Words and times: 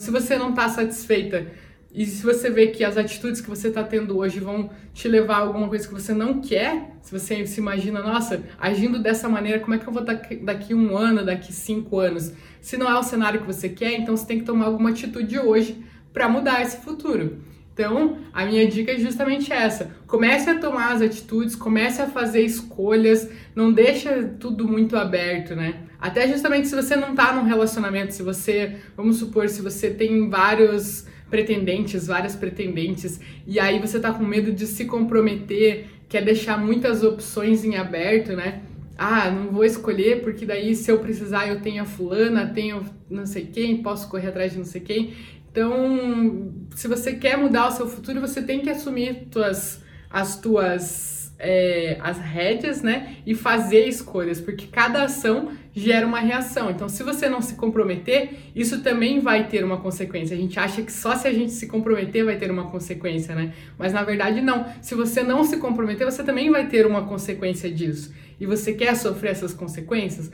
Se 0.00 0.10
você 0.10 0.38
não 0.38 0.48
está 0.48 0.66
satisfeita 0.66 1.46
e 1.92 2.06
se 2.06 2.24
você 2.24 2.48
vê 2.48 2.68
que 2.68 2.82
as 2.82 2.96
atitudes 2.96 3.38
que 3.38 3.50
você 3.50 3.68
está 3.68 3.84
tendo 3.84 4.16
hoje 4.16 4.40
vão 4.40 4.70
te 4.94 5.06
levar 5.06 5.34
a 5.34 5.40
alguma 5.40 5.68
coisa 5.68 5.86
que 5.86 5.92
você 5.92 6.14
não 6.14 6.40
quer, 6.40 6.96
se 7.02 7.12
você 7.12 7.46
se 7.46 7.60
imagina, 7.60 8.02
nossa, 8.02 8.42
agindo 8.58 8.98
dessa 8.98 9.28
maneira, 9.28 9.60
como 9.60 9.74
é 9.74 9.78
que 9.78 9.86
eu 9.86 9.92
vou 9.92 10.02
daqui, 10.02 10.36
daqui 10.36 10.74
um 10.74 10.96
ano, 10.96 11.22
daqui 11.22 11.52
cinco 11.52 11.98
anos? 11.98 12.32
Se 12.62 12.78
não 12.78 12.88
é 12.90 12.98
o 12.98 13.02
cenário 13.02 13.40
que 13.42 13.46
você 13.46 13.68
quer, 13.68 13.92
então 13.92 14.16
você 14.16 14.26
tem 14.26 14.38
que 14.38 14.46
tomar 14.46 14.64
alguma 14.64 14.88
atitude 14.88 15.38
hoje 15.38 15.84
para 16.14 16.30
mudar 16.30 16.62
esse 16.62 16.78
futuro. 16.78 17.42
Então, 17.80 18.18
a 18.30 18.44
minha 18.44 18.68
dica 18.68 18.92
é 18.92 18.98
justamente 18.98 19.50
essa. 19.50 19.90
Comece 20.06 20.50
a 20.50 20.58
tomar 20.58 20.92
as 20.92 21.00
atitudes, 21.00 21.56
comece 21.56 22.02
a 22.02 22.06
fazer 22.06 22.42
escolhas, 22.42 23.26
não 23.56 23.72
deixa 23.72 24.22
tudo 24.38 24.68
muito 24.68 24.98
aberto, 24.98 25.56
né? 25.56 25.76
Até 25.98 26.28
justamente 26.28 26.68
se 26.68 26.76
você 26.76 26.94
não 26.94 27.14
tá 27.14 27.32
num 27.32 27.44
relacionamento, 27.44 28.12
se 28.12 28.22
você, 28.22 28.76
vamos 28.94 29.16
supor, 29.16 29.48
se 29.48 29.62
você 29.62 29.88
tem 29.88 30.28
vários 30.28 31.06
pretendentes, 31.30 32.06
várias 32.06 32.36
pretendentes, 32.36 33.18
e 33.46 33.58
aí 33.58 33.78
você 33.78 33.98
tá 33.98 34.12
com 34.12 34.24
medo 34.24 34.52
de 34.52 34.66
se 34.66 34.84
comprometer, 34.84 35.86
quer 36.06 36.22
deixar 36.22 36.58
muitas 36.58 37.02
opções 37.02 37.64
em 37.64 37.76
aberto, 37.76 38.36
né? 38.36 38.60
Ah, 39.02 39.30
não 39.30 39.50
vou 39.50 39.64
escolher 39.64 40.20
porque 40.20 40.44
daí 40.44 40.76
se 40.76 40.90
eu 40.90 40.98
precisar 40.98 41.48
eu 41.48 41.62
tenho 41.62 41.82
a 41.82 41.86
fulana, 41.86 42.52
tenho 42.52 42.84
não 43.08 43.24
sei 43.24 43.46
quem, 43.46 43.82
posso 43.82 44.10
correr 44.10 44.28
atrás 44.28 44.52
de 44.52 44.58
não 44.58 44.64
sei 44.66 44.82
quem. 44.82 45.14
Então, 45.50 46.52
se 46.76 46.86
você 46.86 47.14
quer 47.14 47.38
mudar 47.38 47.68
o 47.68 47.70
seu 47.70 47.88
futuro, 47.88 48.20
você 48.20 48.42
tem 48.42 48.60
que 48.60 48.68
assumir 48.68 49.28
tuas, 49.30 49.82
as 50.10 50.38
tuas 50.38 51.19
é, 51.40 51.96
as 52.00 52.18
rédeas, 52.18 52.82
né? 52.82 53.16
E 53.26 53.34
fazer 53.34 53.86
escolhas, 53.88 54.40
porque 54.40 54.66
cada 54.66 55.02
ação 55.02 55.50
gera 55.74 56.06
uma 56.06 56.20
reação. 56.20 56.70
Então, 56.70 56.88
se 56.88 57.02
você 57.02 57.28
não 57.28 57.40
se 57.40 57.54
comprometer, 57.54 58.34
isso 58.54 58.82
também 58.82 59.20
vai 59.20 59.48
ter 59.48 59.64
uma 59.64 59.78
consequência. 59.78 60.36
A 60.36 60.38
gente 60.38 60.58
acha 60.58 60.82
que 60.82 60.92
só 60.92 61.16
se 61.16 61.26
a 61.26 61.32
gente 61.32 61.52
se 61.52 61.66
comprometer 61.66 62.24
vai 62.24 62.36
ter 62.36 62.50
uma 62.50 62.70
consequência, 62.70 63.34
né? 63.34 63.52
Mas 63.78 63.92
na 63.92 64.02
verdade, 64.02 64.40
não. 64.40 64.66
Se 64.82 64.94
você 64.94 65.22
não 65.22 65.42
se 65.42 65.56
comprometer, 65.56 66.04
você 66.04 66.22
também 66.22 66.50
vai 66.50 66.68
ter 66.68 66.86
uma 66.86 67.06
consequência 67.06 67.70
disso. 67.70 68.12
E 68.38 68.46
você 68.46 68.72
quer 68.72 68.94
sofrer 68.94 69.32
essas 69.32 69.54
consequências? 69.54 70.30